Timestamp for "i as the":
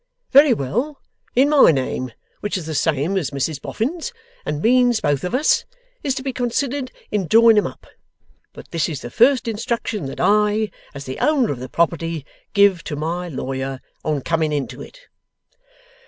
10.19-11.19